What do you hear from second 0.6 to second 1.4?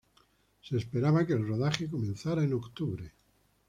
Se esperaba que